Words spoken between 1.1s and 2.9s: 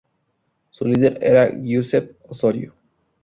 era Giuseppe Ossorio.